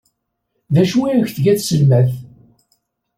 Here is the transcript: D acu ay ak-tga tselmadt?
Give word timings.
D 0.73 0.75
acu 0.81 0.99
ay 1.09 1.17
ak-tga 1.23 1.53
tselmadt? 1.59 2.11